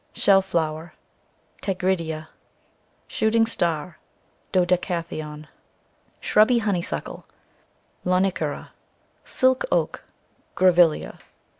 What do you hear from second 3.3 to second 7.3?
Star, ct Dodecatheon. Shrubby Honeysuckle,